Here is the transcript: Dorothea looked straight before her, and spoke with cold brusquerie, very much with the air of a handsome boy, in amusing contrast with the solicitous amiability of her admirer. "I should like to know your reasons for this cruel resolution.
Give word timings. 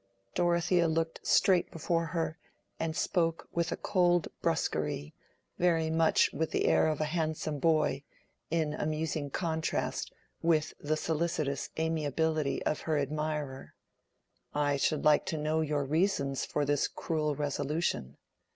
Dorothea 0.33 0.87
looked 0.87 1.19
straight 1.27 1.69
before 1.69 2.07
her, 2.07 2.39
and 2.79 2.95
spoke 2.95 3.47
with 3.51 3.71
cold 3.83 4.29
brusquerie, 4.41 5.13
very 5.59 5.91
much 5.91 6.33
with 6.33 6.49
the 6.49 6.65
air 6.65 6.87
of 6.87 6.99
a 7.01 7.05
handsome 7.05 7.59
boy, 7.59 8.01
in 8.49 8.73
amusing 8.73 9.29
contrast 9.29 10.11
with 10.41 10.73
the 10.79 10.97
solicitous 10.97 11.69
amiability 11.77 12.63
of 12.63 12.81
her 12.89 12.97
admirer. 12.97 13.75
"I 14.55 14.75
should 14.77 15.05
like 15.05 15.27
to 15.27 15.37
know 15.37 15.61
your 15.61 15.85
reasons 15.85 16.45
for 16.45 16.65
this 16.65 16.87
cruel 16.87 17.35
resolution. 17.35 18.17